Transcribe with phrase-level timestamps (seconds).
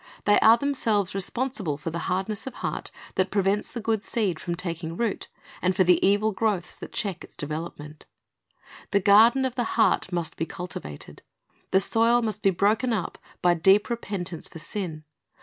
[0.25, 4.55] They are themselves responsible for the hardness of heart that prevents the good seed from
[4.55, 5.27] taking root,
[5.61, 8.07] and for the evil growths that check its development.
[8.89, 11.21] The garden of the heart must be cultivated.
[11.69, 15.03] The soil must be broken up by deep repentance for sin.